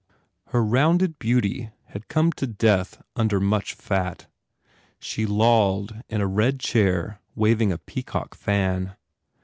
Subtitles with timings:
[0.47, 4.25] Her rounded beauty had come to death under much fat.
[4.97, 8.95] She lolled in a red chair waving a peacock fan.